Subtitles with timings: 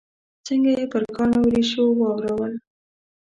[0.47, 2.53] څنګه یې پر کاڼو ریشو واورول.